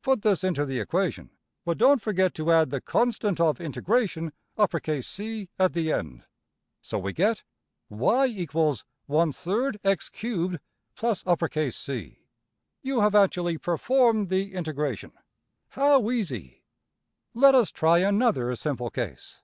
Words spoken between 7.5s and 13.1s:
\[ y = \tfrac x^3 + C. \] You